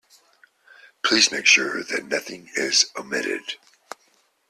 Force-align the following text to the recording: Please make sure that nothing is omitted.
Please 1.03 1.31
make 1.31 1.45
sure 1.45 1.83
that 1.83 2.07
nothing 2.07 2.49
is 2.55 2.89
omitted. 2.97 3.57